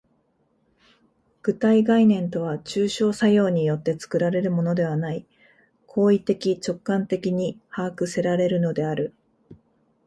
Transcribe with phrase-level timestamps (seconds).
[1.43, 5.27] 具体概念とは抽象作用によって作られるのではない、
[5.85, 9.13] 行為的直観的に把握せられるのである。